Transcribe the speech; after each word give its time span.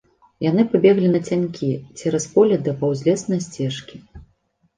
Яны 0.43 0.63
пабеглі 0.71 1.11
нацянькі 1.15 1.69
цераз 1.99 2.25
поле 2.33 2.59
да 2.69 2.75
паўзлеснай 2.81 3.45
сцежкі. 3.47 4.03